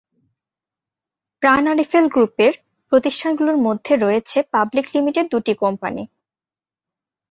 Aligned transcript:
প্রাণ-আরএফএল 1.41 2.05
গ্রুপের 2.07 2.53
প্রতিষ্ঠানগুলোর 2.91 3.57
মধ্যে 3.67 3.93
রয়েছে 3.95 4.37
পাবলিক 4.53 4.85
লিমিটেড 4.95 5.25
দুটি 5.33 5.53
কোম্পানি। 5.63 6.03